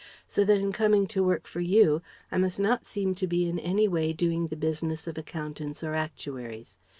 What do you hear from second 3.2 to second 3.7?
be in